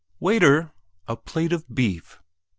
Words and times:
"Waiter, 0.19 0.71
a 1.07 1.15
plate 1.15 1.53
of 1.53 1.69
beef!" 1.75 2.19